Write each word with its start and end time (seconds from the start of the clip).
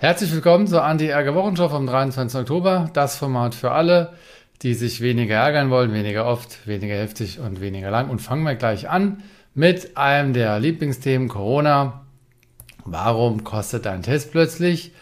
Herzlich 0.00 0.32
willkommen 0.32 0.66
zur 0.66 0.82
Anti-Ärger-Wochenschau 0.82 1.68
vom 1.68 1.86
23. 1.86 2.40
Oktober. 2.40 2.88
Das 2.94 3.18
Format 3.18 3.54
für 3.54 3.72
alle, 3.72 4.14
die 4.62 4.72
sich 4.72 5.02
weniger 5.02 5.34
ärgern 5.34 5.68
wollen, 5.68 5.92
weniger 5.92 6.24
oft, 6.24 6.66
weniger 6.66 6.94
heftig 6.94 7.38
und 7.38 7.60
weniger 7.60 7.90
lang. 7.90 8.08
Und 8.08 8.20
fangen 8.20 8.44
wir 8.44 8.54
gleich 8.54 8.88
an 8.88 9.22
mit 9.54 9.98
einem 9.98 10.32
der 10.32 10.58
Lieblingsthemen 10.58 11.28
Corona. 11.28 12.06
Warum 12.86 13.44
kostet 13.44 13.86
ein 13.86 14.02
Test 14.02 14.32
plötzlich? 14.32 14.92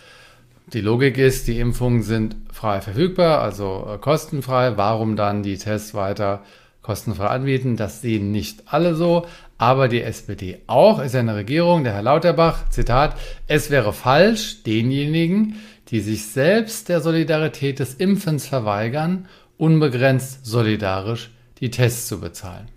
Die 0.73 0.81
Logik 0.81 1.17
ist, 1.17 1.47
die 1.47 1.61
Impfungen 1.61 2.03
sind 2.03 2.35
frei 2.53 2.81
verfügbar, 2.81 3.41
also 3.41 3.89
äh, 3.95 3.99
kostenfrei. 3.99 4.77
Warum 4.79 5.15
dann 5.15 5.45
die 5.45 5.59
Tests 5.59 5.95
weiter 5.95 6.43
kostenfrei 6.83 7.27
anbieten? 7.27 7.77
Das 7.77 8.01
sehen 8.01 8.33
nicht 8.33 8.63
alle 8.67 8.95
so 8.95 9.27
aber 9.59 9.89
die 9.89 10.03
SPD 10.03 10.61
auch, 10.69 11.01
ist 11.01 11.15
ja 11.15 11.21
eine 11.21 11.35
Regierung, 11.35 11.83
der 11.83 11.95
Herr 11.95 12.03
Lauterbach, 12.03 12.71
Zitat, 12.71 13.17
es 13.49 13.71
wäre 13.71 13.93
falsch, 13.93 14.63
denjenigen, 14.63 15.57
die 15.89 16.01
sich 16.01 16.27
selbst 16.27 16.89
der 16.89 17.01
Solidarität 17.01 17.81
des 17.81 17.95
Impfens 17.95 18.47
verweigern, 18.47 19.27
unbegrenzt 19.57 20.47
solidarisch 20.47 21.31
die 21.59 21.71
Tests 21.71 22.07
zu 22.07 22.21
bezahlen. 22.21 22.69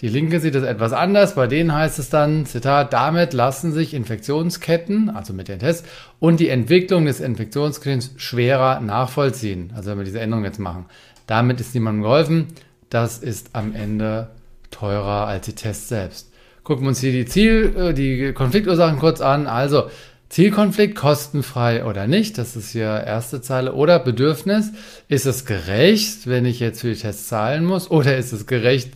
Die 0.00 0.08
Linke 0.08 0.38
sieht 0.40 0.54
es 0.54 0.62
etwas 0.62 0.92
anders. 0.92 1.34
Bei 1.34 1.46
denen 1.46 1.74
heißt 1.74 1.98
es 1.98 2.08
dann, 2.08 2.46
Zitat, 2.46 2.92
damit 2.92 3.34
lassen 3.34 3.72
sich 3.72 3.92
Infektionsketten, 3.92 5.10
also 5.10 5.34
mit 5.34 5.48
den 5.48 5.58
Tests, 5.58 5.86
und 6.20 6.40
die 6.40 6.48
Entwicklung 6.48 7.04
des 7.04 7.20
Infektionsketten's 7.20 8.12
schwerer 8.16 8.80
nachvollziehen. 8.80 9.72
Also 9.74 9.90
wenn 9.90 9.98
wir 9.98 10.04
diese 10.04 10.20
Änderung 10.20 10.44
jetzt 10.44 10.58
machen. 10.58 10.86
Damit 11.26 11.60
ist 11.60 11.74
niemandem 11.74 12.02
geholfen. 12.02 12.46
Das 12.90 13.18
ist 13.18 13.50
am 13.52 13.74
Ende 13.74 14.30
teurer 14.70 15.26
als 15.26 15.46
die 15.46 15.54
Tests 15.54 15.88
selbst. 15.88 16.30
Gucken 16.64 16.84
wir 16.84 16.88
uns 16.90 17.00
hier 17.00 17.12
die 17.12 17.24
Ziel, 17.24 17.74
äh, 17.76 17.94
die 17.94 18.32
Konfliktursachen 18.32 18.98
kurz 18.98 19.20
an. 19.20 19.46
Also 19.46 19.88
Zielkonflikt, 20.28 20.94
kostenfrei 20.94 21.84
oder 21.84 22.06
nicht, 22.06 22.38
das 22.38 22.54
ist 22.54 22.70
hier 22.70 23.02
erste 23.04 23.40
Zeile. 23.42 23.74
Oder 23.74 23.98
Bedürfnis, 23.98 24.70
ist 25.08 25.26
es 25.26 25.44
gerecht, 25.44 26.28
wenn 26.28 26.44
ich 26.44 26.60
jetzt 26.60 26.82
für 26.82 26.94
die 26.94 27.00
Tests 27.00 27.26
zahlen 27.26 27.64
muss? 27.64 27.90
Oder 27.90 28.16
ist 28.16 28.32
es 28.32 28.46
gerecht, 28.46 28.92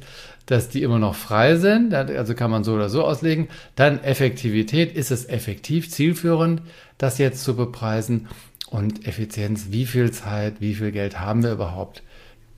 dass 0.46 0.68
die 0.68 0.82
immer 0.82 1.00
noch 1.00 1.16
frei 1.16 1.56
sind? 1.56 1.92
Also 1.92 2.34
kann 2.34 2.52
man 2.52 2.62
so 2.62 2.74
oder 2.74 2.88
so 2.88 3.02
auslegen. 3.02 3.48
Dann 3.74 4.02
Effektivität, 4.04 4.94
ist 4.94 5.10
es 5.10 5.28
effektiv, 5.28 5.90
zielführend, 5.90 6.62
das 6.98 7.18
jetzt 7.18 7.42
zu 7.42 7.56
bepreisen? 7.56 8.28
Und 8.70 9.06
Effizienz, 9.06 9.66
wie 9.70 9.86
viel 9.86 10.12
Zeit, 10.12 10.60
wie 10.60 10.74
viel 10.74 10.92
Geld 10.92 11.18
haben 11.18 11.42
wir 11.42 11.52
überhaupt? 11.52 12.02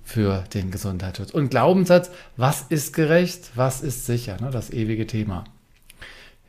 Für 0.07 0.45
den 0.55 0.71
Gesundheitsschutz. 0.71 1.33
Und 1.33 1.51
Glaubenssatz, 1.51 2.13
was 2.37 2.63
ist 2.63 2.95
gerecht, 2.95 3.51
was 3.57 3.83
ist 3.83 4.07
sicher, 4.07 4.37
ne, 4.41 4.51
das 4.53 4.71
ewige 4.71 5.09
Thema. 5.09 5.45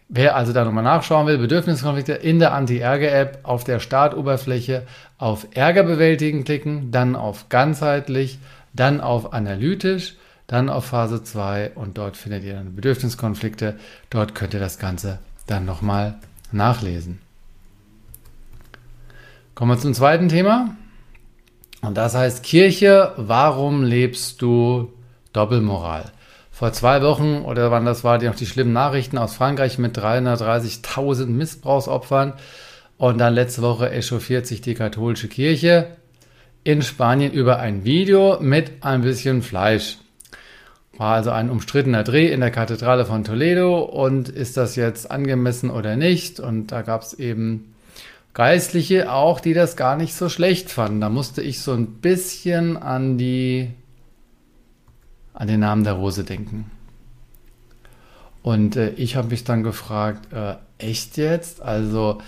Wer 0.09 0.35
also 0.35 0.53
da 0.53 0.63
nochmal 0.63 0.83
nachschauen 0.83 1.25
will, 1.25 1.39
Bedürfniskonflikte 1.39 2.13
in 2.13 2.37
der 2.37 2.53
Anti-Ärger-App 2.53 3.39
auf 3.41 3.63
der 3.63 3.79
Startoberfläche 3.79 4.83
auf 5.17 5.47
Ärger 5.55 5.83
bewältigen 5.83 6.43
klicken, 6.43 6.91
dann 6.91 7.15
auf 7.15 7.49
ganzheitlich, 7.49 8.37
dann 8.73 9.01
auf 9.01 9.33
analytisch, 9.33 10.15
dann 10.45 10.69
auf 10.69 10.85
Phase 10.85 11.23
2 11.23 11.71
und 11.73 11.97
dort 11.97 12.15
findet 12.15 12.43
ihr 12.43 12.53
dann 12.53 12.75
Bedürfniskonflikte. 12.75 13.75
Dort 14.11 14.35
könnt 14.35 14.53
ihr 14.53 14.59
das 14.61 14.77
Ganze 14.77 15.17
dann 15.47 15.65
nochmal 15.65 16.15
nachlesen. 16.51 17.19
Kommen 19.55 19.71
wir 19.71 19.79
zum 19.79 19.95
zweiten 19.95 20.29
Thema. 20.29 20.75
Und 21.81 21.95
das 21.95 22.15
heißt, 22.15 22.43
Kirche, 22.43 23.13
warum 23.17 23.83
lebst 23.83 24.41
du 24.41 24.93
Doppelmoral? 25.33 26.11
Vor 26.51 26.73
zwei 26.73 27.01
Wochen 27.03 27.43
oder 27.45 27.69
wann 27.69 27.85
das 27.85 28.03
war, 28.03 28.17
die 28.17 28.25
noch 28.25 28.35
die 28.35 28.47
schlimmen 28.47 28.73
Nachrichten 28.73 29.17
aus 29.17 29.35
Frankreich 29.35 29.77
mit 29.77 29.97
330.000 29.97 31.27
Missbrauchsopfern. 31.27 32.33
Und 32.97 33.19
dann 33.19 33.35
letzte 33.35 33.61
Woche 33.61 33.91
echauffiert 33.91 34.47
sich 34.47 34.61
die 34.61 34.73
katholische 34.73 35.27
Kirche 35.27 35.97
in 36.63 36.81
Spanien 36.81 37.31
über 37.31 37.59
ein 37.59 37.85
Video 37.85 38.39
mit 38.41 38.83
ein 38.83 39.01
bisschen 39.01 39.43
Fleisch. 39.43 39.99
War 40.97 41.13
also 41.13 41.29
ein 41.29 41.51
umstrittener 41.51 42.03
Dreh 42.03 42.31
in 42.31 42.39
der 42.39 42.49
Kathedrale 42.49 43.05
von 43.05 43.23
Toledo 43.23 43.83
und 43.83 44.29
ist 44.29 44.57
das 44.57 44.75
jetzt 44.75 45.11
angemessen 45.11 45.69
oder 45.69 45.95
nicht? 45.95 46.39
Und 46.39 46.71
da 46.71 46.81
gab 46.81 47.03
es 47.03 47.13
eben 47.13 47.75
Geistliche 48.37 49.11
auch, 49.11 49.39
die 49.39 49.55
das 49.55 49.75
gar 49.75 49.97
nicht 49.97 50.13
so 50.13 50.29
schlecht 50.29 50.69
fanden. 50.69 51.01
Da 51.01 51.09
musste 51.09 51.41
ich 51.41 51.59
so 51.59 51.73
ein 51.73 51.87
bisschen 51.87 52.77
an 52.77 53.17
die, 53.17 53.71
an 55.33 55.47
den 55.47 55.61
Namen 55.61 55.83
der 55.83 55.93
Rose 55.93 56.23
denken. 56.23 56.69
Und 58.43 58.75
äh, 58.75 58.89
ich 58.89 59.15
habe 59.15 59.29
mich 59.29 59.43
dann 59.43 59.63
gefragt, 59.63 60.31
äh, 60.31 60.53
echt 60.77 61.17
jetzt? 61.17 61.63
Also 61.63 62.19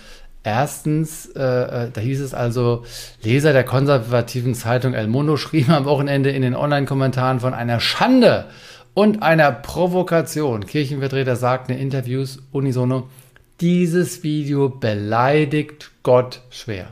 erstens, 0.42 1.26
äh, 1.26 1.42
äh, 1.84 1.90
da 1.92 2.00
hieß 2.00 2.22
es 2.22 2.34
also, 2.34 2.84
Leser 3.22 3.52
der 3.52 3.62
konservativen 3.62 4.56
Zeitung 4.56 4.94
El 4.94 5.06
Mundo 5.06 5.36
schrieben 5.36 5.72
am 5.72 5.84
Wochenende 5.84 6.30
in 6.30 6.42
den 6.42 6.56
Online-Kommentaren 6.56 7.38
von 7.38 7.54
einer 7.54 7.78
Schande 7.78 8.46
und 8.94 9.22
einer 9.22 9.52
Provokation. 9.52 10.66
Kirchenvertreter 10.66 11.36
sagten 11.36 11.70
in 11.70 11.78
Interviews 11.78 12.40
unisono, 12.50 13.08
dieses 13.60 14.22
Video 14.22 14.68
beleidigt 14.68 15.90
Gott 16.02 16.40
schwer. 16.50 16.88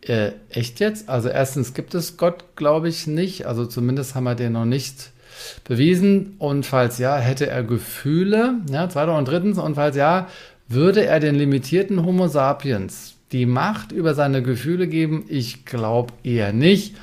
Äh, 0.00 0.32
echt 0.50 0.80
jetzt? 0.80 1.08
Also 1.08 1.28
erstens 1.28 1.74
gibt 1.74 1.94
es 1.94 2.16
Gott, 2.16 2.56
glaube 2.56 2.88
ich, 2.88 3.06
nicht. 3.06 3.46
Also 3.46 3.66
zumindest 3.66 4.14
haben 4.14 4.24
wir 4.24 4.34
den 4.34 4.52
noch 4.52 4.64
nicht 4.64 5.10
bewiesen. 5.64 6.34
Und 6.38 6.66
falls 6.66 6.98
ja, 6.98 7.16
hätte 7.16 7.46
er 7.46 7.62
Gefühle. 7.62 8.54
Ja, 8.70 8.88
zweiter 8.88 9.16
und 9.16 9.28
drittens. 9.28 9.58
Und 9.58 9.74
falls 9.74 9.96
ja, 9.96 10.28
würde 10.68 11.04
er 11.04 11.20
den 11.20 11.34
limitierten 11.34 12.04
Homo 12.04 12.28
sapiens 12.28 13.14
die 13.30 13.46
Macht 13.46 13.92
über 13.92 14.14
seine 14.14 14.42
Gefühle 14.42 14.88
geben? 14.88 15.24
Ich 15.28 15.64
glaube 15.64 16.12
eher 16.24 16.52
nicht. 16.52 16.96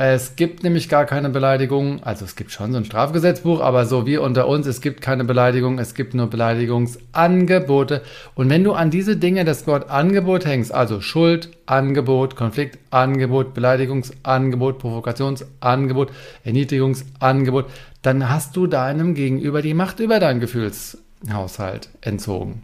Es 0.00 0.36
gibt 0.36 0.62
nämlich 0.62 0.88
gar 0.88 1.06
keine 1.06 1.28
Beleidigung. 1.28 2.04
Also 2.04 2.24
es 2.24 2.36
gibt 2.36 2.52
schon 2.52 2.70
so 2.70 2.78
ein 2.78 2.84
Strafgesetzbuch, 2.84 3.60
aber 3.60 3.84
so 3.84 4.06
wie 4.06 4.16
unter 4.16 4.46
uns, 4.46 4.68
es 4.68 4.80
gibt 4.80 5.00
keine 5.00 5.24
Beleidigung, 5.24 5.80
es 5.80 5.92
gibt 5.96 6.14
nur 6.14 6.28
Beleidigungsangebote. 6.28 8.02
Und 8.36 8.48
wenn 8.48 8.62
du 8.62 8.74
an 8.74 8.92
diese 8.92 9.16
Dinge 9.16 9.44
das 9.44 9.66
Wort 9.66 9.90
Angebot 9.90 10.46
hängst, 10.46 10.72
also 10.72 11.00
Schuld, 11.00 11.48
Angebot, 11.66 12.36
Konflikt, 12.36 12.78
Angebot, 12.90 13.54
Beleidigungsangebot, 13.54 14.78
Provokationsangebot, 14.78 16.12
Erniedrigungsangebot, 16.44 17.64
dann 18.02 18.28
hast 18.28 18.54
du 18.54 18.68
deinem 18.68 19.14
Gegenüber 19.14 19.62
die 19.62 19.74
Macht 19.74 19.98
über 19.98 20.20
deinen 20.20 20.38
Gefühlshaushalt 20.38 21.88
entzogen. 22.02 22.62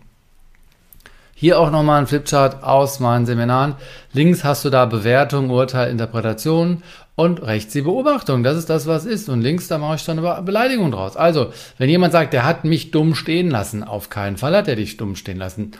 Hier 1.36 1.58
auch 1.58 1.70
nochmal 1.70 2.00
ein 2.00 2.06
Flipchart 2.06 2.62
aus 2.62 3.00
meinen 3.00 3.26
Seminaren. 3.26 3.74
Links 4.12 4.44
hast 4.44 4.64
du 4.64 4.70
da 4.70 4.86
Bewertung, 4.86 5.50
Urteil, 5.50 5.90
Interpretation 5.90 6.82
und 7.16 7.42
rechts 7.42 7.72
die 7.72 7.82
Beobachtung. 7.82 8.42
Das 8.42 8.56
ist 8.56 8.70
das, 8.70 8.86
was 8.86 9.04
ist. 9.04 9.28
Und 9.28 9.40
links, 9.40 9.68
da 9.68 9.78
mache 9.78 9.96
ich 9.96 10.04
dann 10.04 10.24
eine 10.24 10.42
Beleidigung 10.42 10.90
draus. 10.92 11.16
Also, 11.16 11.52
wenn 11.78 11.90
jemand 11.90 12.12
sagt, 12.12 12.32
der 12.32 12.44
hat 12.44 12.64
mich 12.64 12.92
dumm 12.92 13.14
stehen 13.14 13.50
lassen, 13.50 13.82
auf 13.82 14.10
keinen 14.10 14.36
Fall 14.36 14.56
hat 14.56 14.68
er 14.68 14.76
dich 14.76 14.96
dumm 14.96 15.16
stehen 15.16 15.38
lassen. 15.38 15.72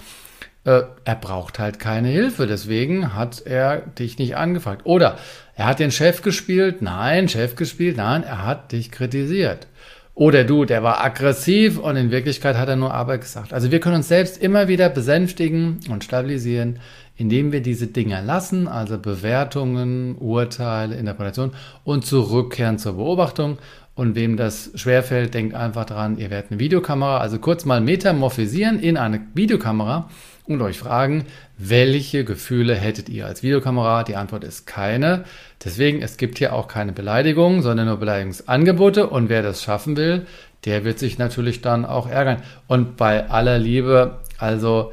Äh, 0.65 0.83
er 1.05 1.15
braucht 1.15 1.59
halt 1.59 1.79
keine 1.79 2.09
Hilfe, 2.09 2.47
deswegen 2.47 3.15
hat 3.15 3.43
er 3.45 3.79
dich 3.79 4.19
nicht 4.19 4.37
angefragt. 4.37 4.83
Oder 4.85 5.19
er 5.57 5.67
hat 5.67 5.79
den 5.79 5.91
Chef 5.91 6.23
gespielt, 6.23 6.83
nein, 6.83 7.29
Chef 7.29 7.55
gespielt, 7.55 7.97
nein, 7.97 8.25
er 8.25 8.47
hat 8.47 8.73
dich 8.73 8.91
kritisiert. 8.91 9.67
Oder 10.15 10.45
du, 10.45 10.65
der 10.65 10.85
war 10.85 11.03
aggressiv 11.05 11.79
und 11.79 11.97
in 11.97 12.13
Wirklichkeit 12.13 12.57
hat 12.57 12.69
er 12.69 12.77
nur 12.77 12.95
Arbeit 12.95 13.23
gesagt. 13.23 13.53
Also 13.53 13.73
wir 13.73 13.81
können 13.81 13.97
uns 13.97 14.09
selbst 14.09 14.41
immer 14.41 14.69
wieder 14.69 14.89
besänftigen 14.89 15.81
und 15.91 16.05
stabilisieren, 16.05 16.79
indem 17.17 17.51
wir 17.51 17.63
diese 17.63 17.89
Dinge 17.89 18.23
lassen, 18.23 18.69
also 18.69 18.97
Bewertungen, 18.97 20.17
Urteile, 20.17 20.95
Interpretation 20.95 21.53
und 21.83 22.07
zurückkehren 22.07 22.79
zur 22.79 22.95
Beobachtung. 22.95 23.59
Und 23.97 24.15
wem 24.17 24.37
das 24.37 24.71
schwerfällt, 24.75 25.35
denkt 25.35 25.55
einfach 25.55 25.85
dran, 25.85 26.19
ihr 26.19 26.31
werdet 26.31 26.51
eine 26.51 26.61
Videokamera, 26.61 27.19
also 27.19 27.39
kurz 27.39 27.65
mal 27.65 27.81
metamorphisieren 27.81 28.81
in 28.81 28.97
eine 28.97 29.21
Videokamera 29.35 30.09
und 30.47 30.61
euch 30.61 30.79
fragen, 30.79 31.25
welche 31.57 32.25
Gefühle 32.25 32.75
hättet 32.75 33.09
ihr 33.09 33.27
als 33.27 33.43
Videokamera? 33.43 34.05
Die 34.05 34.17
Antwort 34.17 34.45
ist 34.45 34.67
keine. 34.67 35.25
Deswegen, 35.65 36.03
es 36.03 36.17
gibt 36.17 36.39
hier 36.39 36.53
auch 36.53 36.69
keine 36.69 36.93
Beleidigung, 36.93 37.63
sondern 37.63 37.87
nur 37.87 37.97
Beleidigungsangebote. 37.97 39.09
Und 39.09 39.29
wer 39.29 39.43
das 39.43 39.63
schaffen 39.63 39.97
will, 39.97 40.27
der 40.65 40.85
wird 40.85 40.99
sich 40.99 41.19
natürlich 41.19 41.63
dann 41.63 41.85
auch 41.85 42.09
ärgern. 42.09 42.43
Und 42.67 42.97
bei 42.97 43.31
aller 43.31 43.59
Liebe, 43.59 44.21
also 44.39 44.93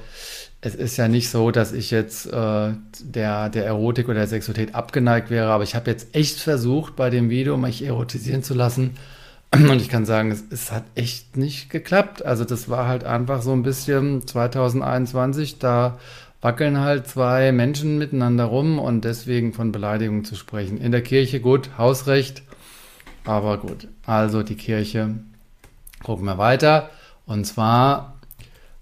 es 0.62 0.76
ist 0.76 0.98
ja 0.98 1.08
nicht 1.08 1.30
so, 1.30 1.52
dass 1.52 1.74
ich 1.74 1.92
jetzt 1.92 2.28
äh, 2.28 2.74
der, 3.02 3.50
der 3.50 3.66
Erotik 3.66 4.08
oder 4.08 4.20
der 4.20 4.28
Sexualität 4.28 4.76
abgeneigt 4.76 5.30
wäre, 5.32 5.50
aber 5.50 5.64
ich 5.64 5.76
habe 5.76 5.90
jetzt 5.90 6.16
echt 6.16 6.40
versucht, 6.40 6.96
bei 6.96 7.10
dem 7.10 7.30
Video 7.30 7.58
mich 7.58 7.84
erotisieren 7.84 8.44
zu 8.44 8.54
lassen. 8.54 8.92
Und 9.54 9.82
ich 9.82 9.90
kann 9.90 10.06
sagen, 10.06 10.32
es, 10.32 10.46
es, 10.50 10.72
hat 10.72 10.86
echt 10.96 11.36
nicht 11.36 11.70
geklappt. 11.70 12.26
Also 12.26 12.46
das 12.46 12.70
war 12.70 12.88
halt 12.88 13.04
einfach 13.04 13.42
so 13.42 13.52
ein 13.52 13.64
bisschen 13.64 14.26
2021, 14.26 15.60
da 15.60 16.00
wackeln 16.40 16.80
halt 16.80 17.08
zwei 17.08 17.52
Menschen 17.52 17.98
miteinander 17.98 18.46
rum 18.46 18.80
und 18.80 19.04
deswegen 19.04 19.52
von 19.54 19.74
Beleidigung 19.74 20.24
zu 20.24 20.36
sprechen. 20.36 20.78
In 20.78 20.92
der 20.92 21.04
Kirche 21.04 21.42
gut, 21.42 21.72
Hausrecht, 21.78 22.44
aber 23.26 23.58
gut. 23.58 23.90
Also 24.06 24.42
die 24.42 24.56
Kirche, 24.56 25.16
gucken 26.02 26.26
wir 26.26 26.38
weiter. 26.38 26.90
Und 27.26 27.46
zwar 27.46 28.16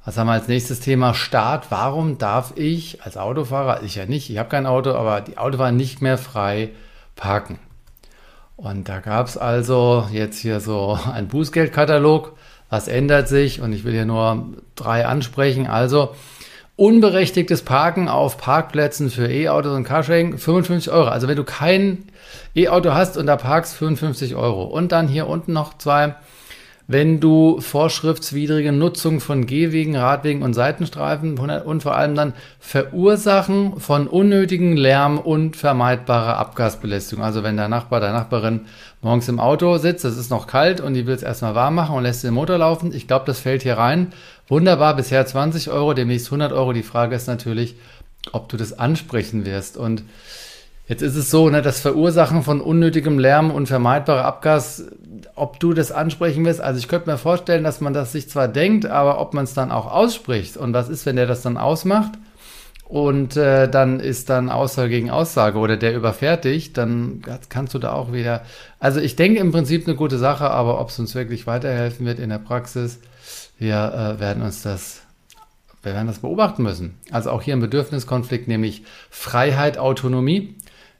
Was 0.05 0.17
haben 0.17 0.27
wir 0.27 0.33
als 0.33 0.47
nächstes 0.47 0.79
Thema? 0.79 1.13
Start. 1.13 1.67
Warum 1.69 2.17
darf 2.17 2.53
ich 2.55 3.03
als 3.03 3.17
Autofahrer, 3.17 3.83
ich 3.83 3.95
ja 3.95 4.05
nicht, 4.05 4.29
ich 4.29 4.37
habe 4.37 4.49
kein 4.49 4.65
Auto, 4.65 4.93
aber 4.93 5.21
die 5.21 5.37
Autofahrer 5.37 5.71
nicht 5.71 6.01
mehr 6.01 6.17
frei 6.17 6.69
parken? 7.15 7.59
Und 8.61 8.89
da 8.89 8.99
gab 8.99 9.27
es 9.27 9.37
also 9.37 10.05
jetzt 10.11 10.37
hier 10.37 10.59
so 10.59 10.99
ein 11.13 11.29
Bußgeldkatalog. 11.29 12.33
Was 12.69 12.89
ändert 12.89 13.29
sich? 13.29 13.61
Und 13.61 13.71
ich 13.71 13.85
will 13.85 13.93
hier 13.93 14.03
nur 14.03 14.47
drei 14.75 15.05
ansprechen. 15.05 15.65
Also 15.65 16.13
unberechtigtes 16.75 17.61
Parken 17.61 18.09
auf 18.09 18.37
Parkplätzen 18.37 19.09
für 19.09 19.31
E-Autos 19.31 19.73
und 19.77 19.85
Carsharing 19.85 20.37
55 20.37 20.91
Euro. 20.91 21.07
Also 21.07 21.29
wenn 21.29 21.37
du 21.37 21.45
kein 21.45 22.09
E-Auto 22.53 22.91
hast 22.91 23.15
und 23.15 23.27
da 23.27 23.37
parkst 23.37 23.75
55 23.75 24.35
Euro. 24.35 24.65
Und 24.65 24.91
dann 24.91 25.07
hier 25.07 25.27
unten 25.27 25.53
noch 25.53 25.77
zwei 25.77 26.15
wenn 26.89 27.19
du 27.19 27.61
vorschriftswidrige 27.61 28.71
Nutzung 28.71 29.19
von 29.19 29.45
Gehwegen, 29.45 29.95
Radwegen 29.95 30.41
und 30.41 30.55
Seitenstreifen 30.55 31.37
und 31.37 31.83
vor 31.83 31.95
allem 31.95 32.15
dann 32.15 32.33
Verursachen 32.59 33.79
von 33.79 34.07
unnötigen 34.07 34.75
Lärm 34.75 35.19
und 35.19 35.55
vermeidbarer 35.55 36.37
Abgasbelästigung. 36.37 37.23
Also 37.23 37.43
wenn 37.43 37.57
der 37.57 37.67
Nachbar, 37.67 37.99
der 37.99 38.11
Nachbarin 38.11 38.61
morgens 39.03 39.29
im 39.29 39.39
Auto 39.39 39.77
sitzt, 39.77 40.03
es 40.03 40.17
ist 40.17 40.31
noch 40.31 40.47
kalt 40.47 40.81
und 40.81 40.95
die 40.95 41.05
will 41.05 41.13
es 41.13 41.21
erstmal 41.21 41.53
warm 41.53 41.75
machen 41.75 41.95
und 41.95 42.01
lässt 42.01 42.23
den 42.23 42.33
Motor 42.33 42.57
laufen. 42.57 42.91
Ich 42.91 43.05
glaube, 43.05 43.25
das 43.27 43.39
fällt 43.39 43.61
hier 43.61 43.77
rein. 43.77 44.11
Wunderbar, 44.47 44.95
bisher 44.95 45.23
20 45.23 45.69
Euro, 45.69 45.93
demnächst 45.93 46.25
100 46.25 46.51
Euro. 46.53 46.73
Die 46.73 46.81
Frage 46.81 47.15
ist 47.15 47.27
natürlich, 47.27 47.75
ob 48.31 48.49
du 48.49 48.57
das 48.57 48.79
ansprechen 48.79 49.45
wirst. 49.45 49.77
Und 49.77 50.01
Jetzt 50.89 51.03
ist 51.03 51.15
es 51.15 51.29
so, 51.29 51.51
ne, 51.51 51.61
das 51.61 51.81
Verursachen 51.81 52.41
von 52.41 52.61
unnötigem 52.61 53.19
Lärm 53.19 53.51
und 53.51 53.67
vermeidbarer 53.67 54.25
Abgas, 54.25 54.85
ob 55.35 55.59
du 55.59 55.73
das 55.73 55.91
ansprechen 55.91 56.43
wirst. 56.45 56.61
Also 56.61 56.79
ich 56.79 56.87
könnte 56.87 57.11
mir 57.11 57.19
vorstellen, 57.19 57.63
dass 57.63 57.79
man 57.79 57.93
das 57.93 58.11
sich 58.11 58.27
zwar 58.27 58.47
denkt, 58.47 58.87
aber 58.87 59.21
ob 59.21 59.35
man 59.35 59.43
es 59.43 59.53
dann 59.53 59.71
auch 59.71 59.85
ausspricht. 59.85 60.57
Und 60.57 60.73
was 60.73 60.89
ist, 60.89 61.05
wenn 61.05 61.15
der 61.15 61.27
das 61.27 61.43
dann 61.43 61.57
ausmacht? 61.57 62.13
Und 62.85 63.37
äh, 63.37 63.69
dann 63.69 63.99
ist 63.99 64.31
dann 64.31 64.49
Aussage 64.49 64.89
gegen 64.89 65.11
Aussage 65.11 65.59
oder 65.59 65.77
der 65.77 65.95
überfährt 65.95 66.43
dich, 66.43 66.73
dann 66.73 67.21
kannst 67.49 67.75
du 67.75 67.77
da 67.77 67.93
auch 67.93 68.11
wieder. 68.11 68.41
Also 68.79 68.99
ich 68.99 69.15
denke 69.15 69.39
im 69.41 69.51
Prinzip 69.51 69.85
eine 69.85 69.95
gute 69.95 70.17
Sache, 70.17 70.49
aber 70.49 70.81
ob 70.81 70.89
es 70.89 70.97
uns 70.97 71.13
wirklich 71.13 71.45
weiterhelfen 71.45 72.07
wird 72.07 72.17
in 72.17 72.31
der 72.31 72.39
Praxis, 72.39 72.99
wir 73.59 74.15
äh, 74.17 74.19
werden 74.19 74.41
uns 74.41 74.63
das 74.63 75.03
wir 75.81 75.93
werden 75.93 76.07
das 76.07 76.19
beobachten 76.19 76.63
müssen. 76.63 76.97
Also 77.09 77.31
auch 77.31 77.41
hier 77.41 77.55
ein 77.55 77.61
Bedürfniskonflikt, 77.61 78.47
nämlich 78.47 78.83
Freiheit, 79.09 79.77
Autonomie. 79.77 80.55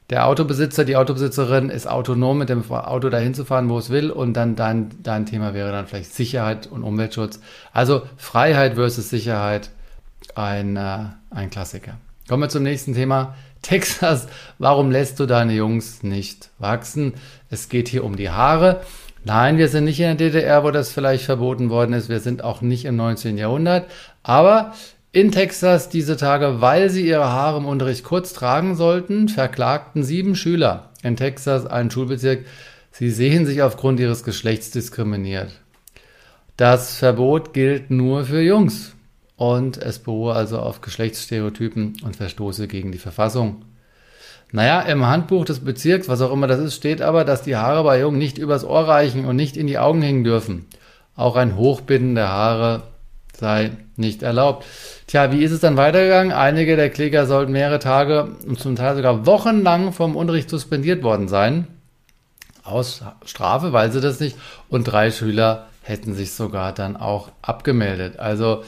Der 0.09 0.25
Autobesitzer, 0.25 0.85
die 0.85 0.95
Autobesitzerin 0.95 1.69
ist 1.69 1.87
autonom 1.87 2.39
mit 2.39 2.49
dem 2.49 2.69
Auto 2.71 3.09
dahin 3.09 3.35
zu 3.35 3.45
fahren, 3.45 3.69
wo 3.69 3.77
es 3.77 3.91
will. 3.91 4.09
Und 4.09 4.33
dann 4.33 4.55
dein, 4.55 4.89
dein 5.03 5.27
Thema 5.27 5.53
wäre 5.53 5.71
dann 5.71 5.85
vielleicht 5.85 6.13
Sicherheit 6.13 6.65
und 6.65 6.83
Umweltschutz. 6.83 7.39
Also 7.73 8.01
Freiheit 8.17 8.73
versus 8.73 9.09
Sicherheit, 9.09 9.69
ein, 10.33 10.77
äh, 10.77 11.05
ein 11.29 11.51
Klassiker. 11.51 11.93
Kommen 12.27 12.43
wir 12.43 12.49
zum 12.49 12.63
nächsten 12.63 12.95
Thema. 12.95 13.35
Texas, 13.61 14.27
warum 14.57 14.89
lässt 14.89 15.19
du 15.19 15.27
deine 15.27 15.53
Jungs 15.53 16.01
nicht 16.01 16.49
wachsen? 16.57 17.13
Es 17.51 17.69
geht 17.69 17.87
hier 17.87 18.03
um 18.03 18.15
die 18.15 18.31
Haare. 18.31 18.81
Nein, 19.25 19.57
wir 19.57 19.67
sind 19.67 19.83
nicht 19.83 19.99
in 19.99 20.17
der 20.17 20.31
DDR, 20.31 20.63
wo 20.63 20.71
das 20.71 20.91
vielleicht 20.91 21.25
verboten 21.25 21.69
worden 21.69 21.93
ist. 21.93 22.09
Wir 22.09 22.19
sind 22.19 22.43
auch 22.43 22.61
nicht 22.61 22.85
im 22.85 22.95
19. 22.95 23.37
Jahrhundert. 23.37 23.85
Aber 24.23 24.73
in 25.11 25.31
Texas 25.31 25.89
diese 25.89 26.17
Tage, 26.17 26.61
weil 26.61 26.89
sie 26.89 27.07
ihre 27.07 27.29
Haare 27.29 27.57
im 27.57 27.65
Unterricht 27.65 28.03
kurz 28.03 28.33
tragen 28.33 28.75
sollten, 28.75 29.27
verklagten 29.27 30.03
sieben 30.03 30.35
Schüler 30.35 30.89
in 31.01 31.15
Texas 31.15 31.65
einen 31.65 31.89
Schulbezirk. 31.89 32.45
Sie 32.91 33.09
sehen 33.09 33.45
sich 33.45 33.61
aufgrund 33.61 33.99
ihres 33.99 34.23
Geschlechts 34.23 34.71
diskriminiert. 34.71 35.51
Das 36.57 36.97
Verbot 36.97 37.53
gilt 37.53 37.89
nur 37.89 38.25
für 38.25 38.41
Jungs 38.41 38.93
und 39.37 39.77
es 39.77 39.99
beruhe 39.99 40.33
also 40.33 40.59
auf 40.59 40.81
Geschlechtsstereotypen 40.81 41.97
und 42.03 42.17
verstoße 42.17 42.67
gegen 42.67 42.91
die 42.91 42.97
Verfassung. 42.97 43.63
Naja, 44.51 44.81
im 44.81 45.05
Handbuch 45.05 45.45
des 45.45 45.59
Bezirks, 45.59 46.09
was 46.09 46.21
auch 46.21 46.33
immer 46.33 46.47
das 46.47 46.59
ist, 46.59 46.75
steht 46.75 47.01
aber, 47.01 47.23
dass 47.23 47.43
die 47.43 47.55
Haare 47.55 47.83
bei 47.83 47.99
Jungen 47.99 48.17
nicht 48.17 48.37
übers 48.37 48.65
Ohr 48.65 48.87
reichen 48.87 49.25
und 49.25 49.35
nicht 49.35 49.57
in 49.57 49.67
die 49.67 49.77
Augen 49.77 50.01
hängen 50.01 50.23
dürfen. 50.23 50.65
Auch 51.15 51.35
ein 51.35 51.55
Hochbinden 51.55 52.15
der 52.15 52.29
Haare 52.29 52.83
sei 53.39 53.71
nicht 53.95 54.23
erlaubt. 54.23 54.65
Tja, 55.07 55.31
wie 55.31 55.43
ist 55.43 55.51
es 55.51 55.59
dann 55.61 55.77
weitergegangen? 55.77 56.31
Einige 56.31 56.75
der 56.75 56.89
Kläger 56.89 57.25
sollten 57.25 57.51
mehrere 57.51 57.79
Tage 57.79 58.35
und 58.45 58.59
zum 58.59 58.75
Teil 58.75 58.95
sogar 58.95 59.25
wochenlang 59.25 59.93
vom 59.93 60.15
Unterricht 60.15 60.49
suspendiert 60.49 61.03
worden 61.03 61.27
sein. 61.27 61.67
Aus 62.63 63.01
Strafe, 63.25 63.73
weil 63.73 63.91
sie 63.91 64.01
das 64.01 64.19
nicht. 64.19 64.37
Und 64.67 64.83
drei 64.83 65.11
Schüler 65.11 65.67
hätten 65.81 66.13
sich 66.13 66.33
sogar 66.33 66.73
dann 66.73 66.97
auch 66.97 67.31
abgemeldet. 67.41 68.19
Also 68.19 68.63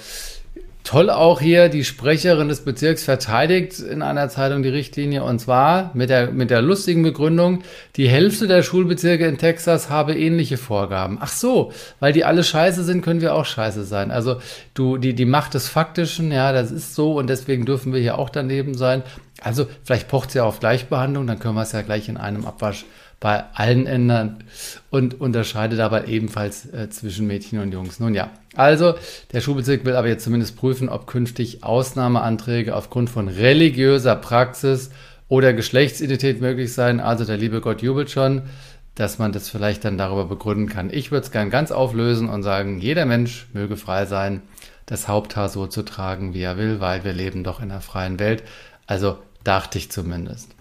Toll 0.91 1.09
auch 1.09 1.39
hier, 1.39 1.69
die 1.69 1.85
Sprecherin 1.85 2.49
des 2.49 2.65
Bezirks 2.65 3.05
verteidigt 3.05 3.79
in 3.79 4.01
einer 4.01 4.27
Zeitung 4.27 4.61
die 4.61 4.67
Richtlinie 4.67 5.23
und 5.23 5.39
zwar 5.39 5.91
mit 5.93 6.09
der, 6.09 6.31
mit 6.31 6.49
der 6.49 6.61
lustigen 6.61 7.01
Begründung, 7.01 7.63
die 7.95 8.09
Hälfte 8.09 8.45
der 8.45 8.61
Schulbezirke 8.61 9.25
in 9.25 9.37
Texas 9.37 9.89
habe 9.89 10.17
ähnliche 10.17 10.57
Vorgaben. 10.57 11.17
Ach 11.21 11.29
so, 11.29 11.71
weil 12.01 12.11
die 12.11 12.25
alle 12.25 12.43
scheiße 12.43 12.83
sind, 12.83 13.03
können 13.03 13.21
wir 13.21 13.35
auch 13.35 13.45
scheiße 13.45 13.85
sein. 13.85 14.11
Also 14.11 14.41
du, 14.73 14.97
die, 14.97 15.13
die 15.13 15.23
Macht 15.23 15.53
des 15.53 15.69
Faktischen, 15.69 16.29
ja, 16.29 16.51
das 16.51 16.71
ist 16.71 16.93
so 16.93 17.13
und 17.13 17.29
deswegen 17.29 17.63
dürfen 17.63 17.93
wir 17.93 18.01
hier 18.01 18.17
auch 18.17 18.29
daneben 18.29 18.73
sein. 18.75 19.01
Also 19.41 19.67
vielleicht 19.85 20.09
pocht 20.09 20.31
sie 20.31 20.39
ja 20.39 20.43
auf 20.43 20.59
Gleichbehandlung, 20.59 21.25
dann 21.25 21.39
können 21.39 21.55
wir 21.55 21.61
es 21.61 21.71
ja 21.71 21.83
gleich 21.83 22.09
in 22.09 22.17
einem 22.17 22.45
Abwasch 22.45 22.83
bei 23.21 23.43
allen 23.53 23.85
ändern 23.85 24.43
und 24.89 25.21
unterscheidet 25.21 25.79
dabei 25.79 26.05
ebenfalls 26.05 26.65
äh, 26.73 26.89
zwischen 26.89 27.27
Mädchen 27.27 27.59
und 27.59 27.71
Jungs. 27.71 27.99
Nun 27.99 28.15
ja, 28.15 28.31
also 28.55 28.95
der 29.31 29.41
Schulbezirk 29.41 29.85
will 29.85 29.95
aber 29.95 30.07
jetzt 30.07 30.23
zumindest 30.23 30.57
prüfen, 30.57 30.89
ob 30.89 31.07
künftig 31.07 31.63
Ausnahmeanträge 31.63 32.75
aufgrund 32.75 33.11
von 33.11 33.27
religiöser 33.29 34.15
Praxis 34.15 34.89
oder 35.29 35.53
Geschlechtsidentität 35.53 36.41
möglich 36.41 36.73
sein. 36.73 36.99
Also 36.99 37.23
der 37.23 37.37
liebe 37.37 37.61
Gott 37.61 37.83
jubelt 37.83 38.09
schon, 38.09 38.41
dass 38.95 39.19
man 39.19 39.31
das 39.31 39.49
vielleicht 39.49 39.85
dann 39.85 39.99
darüber 39.99 40.25
begründen 40.25 40.67
kann. 40.67 40.89
Ich 40.91 41.11
würde 41.11 41.23
es 41.23 41.31
gern 41.31 41.51
ganz 41.51 41.71
auflösen 41.71 42.27
und 42.27 42.41
sagen, 42.41 42.79
jeder 42.79 43.05
Mensch 43.05 43.47
möge 43.53 43.77
frei 43.77 44.07
sein, 44.07 44.41
das 44.87 45.07
Haupthaar 45.07 45.47
so 45.47 45.67
zu 45.67 45.83
tragen, 45.83 46.33
wie 46.33 46.41
er 46.41 46.57
will, 46.57 46.79
weil 46.79 47.03
wir 47.03 47.13
leben 47.13 47.43
doch 47.43 47.61
in 47.61 47.69
einer 47.69 47.81
freien 47.81 48.19
Welt. 48.19 48.41
Also 48.87 49.19
dachte 49.43 49.77
ich 49.77 49.91
zumindest. 49.91 50.55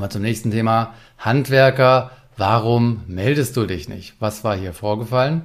Aber 0.00 0.08
zum 0.08 0.22
nächsten 0.22 0.50
Thema. 0.50 0.94
Handwerker, 1.18 2.10
warum 2.38 3.02
meldest 3.06 3.54
du 3.58 3.66
dich 3.66 3.86
nicht? 3.86 4.14
Was 4.18 4.44
war 4.44 4.56
hier 4.56 4.72
vorgefallen? 4.72 5.42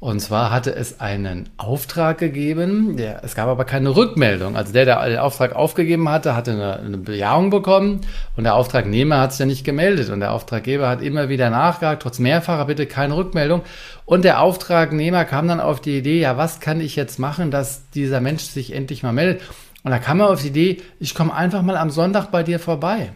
Und 0.00 0.20
zwar 0.20 0.52
hatte 0.52 0.74
es 0.74 1.00
einen 1.00 1.48
Auftrag 1.56 2.18
gegeben, 2.18 2.98
der, 2.98 3.24
es 3.24 3.34
gab 3.34 3.48
aber 3.48 3.64
keine 3.64 3.96
Rückmeldung. 3.96 4.54
Also 4.54 4.74
der, 4.74 4.84
der 4.84 5.02
den 5.08 5.18
Auftrag 5.18 5.56
aufgegeben 5.56 6.10
hatte, 6.10 6.36
hatte 6.36 6.52
eine, 6.52 6.76
eine 6.76 6.98
Bejahung 6.98 7.48
bekommen 7.48 8.02
und 8.36 8.44
der 8.44 8.54
Auftragnehmer 8.54 9.18
hat 9.18 9.32
sich 9.32 9.40
ja 9.40 9.46
nicht 9.46 9.64
gemeldet 9.64 10.10
und 10.10 10.20
der 10.20 10.34
Auftraggeber 10.34 10.86
hat 10.86 11.00
immer 11.00 11.30
wieder 11.30 11.48
nachgehakt, 11.48 12.02
trotz 12.02 12.18
mehrfacher 12.18 12.66
Bitte 12.66 12.84
keine 12.84 13.16
Rückmeldung. 13.16 13.62
Und 14.04 14.26
der 14.26 14.42
Auftragnehmer 14.42 15.24
kam 15.24 15.48
dann 15.48 15.58
auf 15.58 15.80
die 15.80 15.96
Idee, 15.96 16.20
ja, 16.20 16.36
was 16.36 16.60
kann 16.60 16.82
ich 16.82 16.96
jetzt 16.96 17.18
machen, 17.18 17.50
dass 17.50 17.88
dieser 17.90 18.20
Mensch 18.20 18.42
sich 18.42 18.74
endlich 18.74 19.02
mal 19.02 19.14
meldet? 19.14 19.40
Und 19.82 19.90
da 19.90 19.98
kam 19.98 20.20
er 20.20 20.28
auf 20.28 20.42
die 20.42 20.48
Idee, 20.48 20.82
ich 21.00 21.14
komme 21.14 21.34
einfach 21.34 21.62
mal 21.62 21.76
am 21.76 21.90
Sonntag 21.90 22.30
bei 22.30 22.42
dir 22.42 22.60
vorbei. 22.60 23.12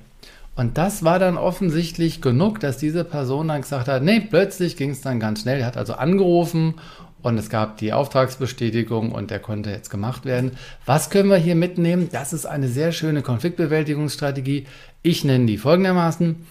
Und 0.55 0.77
das 0.77 1.03
war 1.03 1.19
dann 1.19 1.39
offensichtlich 1.39 2.21
genug, 2.21 2.61
dass 2.61 2.77
diese 2.77 3.05
Person 3.05 3.49
dann 3.49 3.63
gesagt 3.63 3.89
hat, 3.89 4.03
nee, 4.03 4.21
plötzlich 4.21 4.77
ging 4.77 4.91
es 4.91 5.01
dann 5.01 5.19
ganz 5.19 5.43
schnell. 5.43 5.61
Er 5.61 5.67
hat 5.67 5.79
also 5.79 5.95
angerufen 5.95 6.75
und 7.23 7.39
es 7.39 7.49
gab 7.49 7.79
die 7.79 7.93
Auftragsbestätigung 7.93 9.13
und 9.13 9.31
der 9.31 9.39
konnte 9.39 9.71
jetzt 9.71 9.89
gemacht 9.89 10.25
werden. 10.25 10.53
Was 10.85 11.09
können 11.09 11.31
wir 11.31 11.37
hier 11.37 11.55
mitnehmen? 11.55 12.09
Das 12.13 12.33
ist 12.33 12.45
eine 12.45 12.69
sehr 12.69 12.93
schöne 12.93 13.23
Konfliktbewältigungsstrategie. 13.23 14.67
Ich 15.03 15.25
nenne 15.25 15.47
die 15.47 15.59
folgendermaßen. 15.59 16.45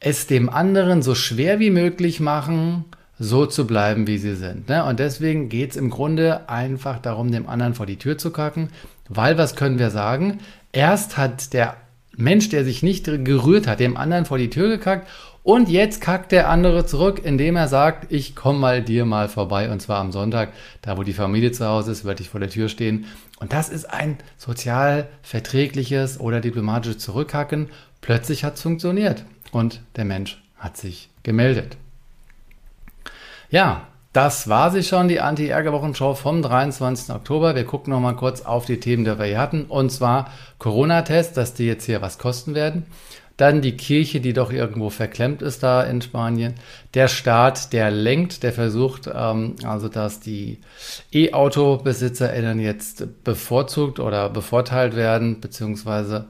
Es 0.00 0.26
dem 0.26 0.48
anderen 0.48 1.02
so 1.02 1.14
schwer 1.14 1.60
wie 1.60 1.70
möglich 1.70 2.20
machen, 2.20 2.84
so 3.18 3.46
zu 3.46 3.66
bleiben, 3.66 4.06
wie 4.06 4.18
sie 4.18 4.36
sind. 4.36 4.68
Ne? 4.68 4.84
Und 4.84 5.00
deswegen 5.00 5.48
geht 5.48 5.72
es 5.72 5.76
im 5.76 5.90
Grunde 5.90 6.48
einfach 6.48 6.98
darum, 7.00 7.30
dem 7.30 7.48
anderen 7.48 7.74
vor 7.74 7.86
die 7.86 7.98
Tür 7.98 8.16
zu 8.16 8.30
kacken. 8.30 8.70
Weil 9.08 9.38
was 9.38 9.56
können 9.56 9.78
wir 9.78 9.90
sagen? 9.90 10.38
Erst 10.72 11.16
hat 11.16 11.52
der 11.52 11.76
Mensch, 12.18 12.48
der 12.48 12.64
sich 12.64 12.82
nicht 12.82 13.04
gerührt 13.04 13.68
hat, 13.68 13.78
dem 13.80 13.96
anderen 13.96 14.24
vor 14.24 14.38
die 14.38 14.50
Tür 14.50 14.68
gekackt 14.68 15.08
und 15.44 15.68
jetzt 15.68 16.00
kackt 16.00 16.32
der 16.32 16.50
andere 16.50 16.84
zurück, 16.84 17.22
indem 17.24 17.54
er 17.56 17.68
sagt, 17.68 18.12
ich 18.12 18.34
komme 18.34 18.58
mal 18.58 18.82
dir 18.82 19.04
mal 19.04 19.28
vorbei 19.28 19.70
und 19.70 19.80
zwar 19.80 19.98
am 19.98 20.10
Sonntag, 20.10 20.52
da 20.82 20.98
wo 20.98 21.04
die 21.04 21.12
Familie 21.12 21.52
zu 21.52 21.66
Hause 21.66 21.92
ist, 21.92 22.04
werde 22.04 22.22
ich 22.22 22.28
vor 22.28 22.40
der 22.40 22.50
Tür 22.50 22.68
stehen. 22.68 23.06
Und 23.38 23.52
das 23.52 23.68
ist 23.68 23.84
ein 23.84 24.18
sozial 24.36 25.08
verträgliches 25.22 26.18
oder 26.18 26.40
diplomatisches 26.40 26.98
Zurückhacken. 26.98 27.70
Plötzlich 28.00 28.42
hat 28.44 28.56
es 28.56 28.62
funktioniert 28.62 29.24
und 29.52 29.80
der 29.94 30.04
Mensch 30.04 30.42
hat 30.56 30.76
sich 30.76 31.08
gemeldet. 31.22 31.76
Ja, 33.48 33.86
das 34.12 34.48
war 34.48 34.70
sie 34.70 34.82
schon, 34.82 35.08
die 35.08 35.20
Anti-Ärger-Wochenshow 35.20 36.14
vom 36.14 36.40
23. 36.40 37.14
Oktober. 37.14 37.54
Wir 37.54 37.64
gucken 37.64 37.92
noch 37.92 38.00
mal 38.00 38.16
kurz 38.16 38.40
auf 38.40 38.64
die 38.64 38.80
Themen, 38.80 39.04
die 39.04 39.18
wir 39.18 39.26
hier 39.26 39.38
hatten. 39.38 39.64
Und 39.64 39.90
zwar 39.90 40.32
Corona-Test, 40.58 41.36
dass 41.36 41.54
die 41.54 41.66
jetzt 41.66 41.84
hier 41.84 42.00
was 42.00 42.18
kosten 42.18 42.54
werden. 42.54 42.86
Dann 43.36 43.60
die 43.62 43.76
Kirche, 43.76 44.20
die 44.20 44.32
doch 44.32 44.50
irgendwo 44.50 44.90
verklemmt 44.90 45.42
ist 45.42 45.62
da 45.62 45.82
in 45.82 46.02
Spanien. 46.02 46.54
Der 46.94 47.06
Staat, 47.06 47.72
der 47.72 47.92
lenkt, 47.92 48.42
der 48.42 48.52
versucht, 48.52 49.08
ähm, 49.14 49.54
also 49.62 49.88
dass 49.88 50.18
die 50.18 50.58
E-Auto-BesitzerInnen 51.12 52.58
jetzt 52.58 53.22
bevorzugt 53.22 54.00
oder 54.00 54.30
bevorteilt 54.30 54.96
werden, 54.96 55.40
beziehungsweise 55.40 56.26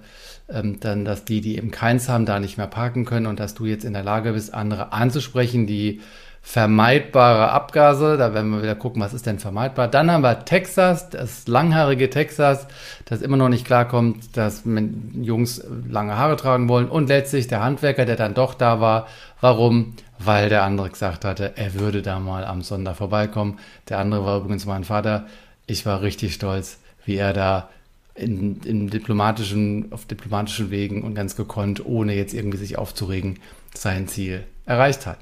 ähm, 0.50 0.80
dann, 0.80 1.06
dass 1.06 1.24
die, 1.24 1.40
die 1.40 1.56
eben 1.56 1.70
keins 1.70 2.10
haben, 2.10 2.26
da 2.26 2.40
nicht 2.40 2.58
mehr 2.58 2.66
parken 2.66 3.06
können 3.06 3.26
und 3.26 3.40
dass 3.40 3.54
du 3.54 3.64
jetzt 3.64 3.84
in 3.84 3.94
der 3.94 4.02
Lage 4.04 4.32
bist, 4.32 4.52
andere 4.52 4.92
anzusprechen, 4.92 5.66
die 5.66 6.02
vermeidbare 6.48 7.50
Abgase. 7.50 8.16
Da 8.16 8.32
werden 8.32 8.50
wir 8.52 8.62
wieder 8.62 8.74
gucken, 8.74 9.02
was 9.02 9.12
ist 9.12 9.26
denn 9.26 9.38
vermeidbar. 9.38 9.86
Dann 9.86 10.10
haben 10.10 10.22
wir 10.22 10.46
Texas, 10.46 11.10
das 11.10 11.46
langhaarige 11.46 12.08
Texas, 12.08 12.66
das 13.04 13.20
immer 13.20 13.36
noch 13.36 13.50
nicht 13.50 13.66
klarkommt, 13.66 14.34
dass 14.34 14.62
Jungs 14.64 15.62
lange 15.86 16.16
Haare 16.16 16.36
tragen 16.36 16.70
wollen. 16.70 16.88
Und 16.88 17.10
letztlich 17.10 17.48
der 17.48 17.62
Handwerker, 17.62 18.06
der 18.06 18.16
dann 18.16 18.32
doch 18.32 18.54
da 18.54 18.80
war. 18.80 19.08
Warum? 19.42 19.92
Weil 20.18 20.48
der 20.48 20.62
andere 20.62 20.88
gesagt 20.88 21.26
hatte, 21.26 21.52
er 21.56 21.74
würde 21.74 22.00
da 22.00 22.18
mal 22.18 22.46
am 22.46 22.62
Sonntag 22.62 22.96
vorbeikommen. 22.96 23.58
Der 23.90 23.98
andere 23.98 24.24
war 24.24 24.38
übrigens 24.38 24.64
mein 24.64 24.84
Vater. 24.84 25.26
Ich 25.66 25.84
war 25.84 26.00
richtig 26.00 26.32
stolz, 26.32 26.78
wie 27.04 27.16
er 27.16 27.34
da 27.34 27.68
in, 28.18 28.60
in 28.62 28.90
diplomatischen, 28.90 29.92
auf 29.92 30.06
diplomatischen 30.06 30.70
Wegen 30.70 31.02
und 31.02 31.14
ganz 31.14 31.36
gekonnt, 31.36 31.84
ohne 31.84 32.14
jetzt 32.14 32.34
irgendwie 32.34 32.58
sich 32.58 32.78
aufzuregen, 32.78 33.38
sein 33.74 34.08
Ziel 34.08 34.44
erreicht 34.66 35.06
hat. 35.06 35.18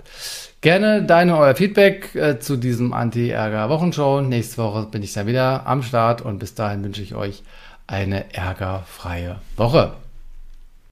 Gerne 0.61 1.03
deine 1.05 1.37
euer 1.38 1.55
Feedback 1.55 2.15
äh, 2.15 2.38
zu 2.41 2.57
diesem 2.57 2.93
Anti-Ärger-Wochenshow. 2.93 4.21
Nächste 4.21 4.59
Woche 4.59 4.87
bin 4.87 5.03
ich 5.03 5.12
dann 5.12 5.26
wieder 5.26 5.67
am 5.67 5.83
Start 5.83 6.23
und 6.23 6.38
bis 6.38 6.55
dahin 6.55 6.83
wünsche 6.83 7.03
ich 7.03 7.15
euch 7.15 7.43
eine 7.87 8.35
ärgerfreie 8.35 9.37
Woche. 9.57 9.93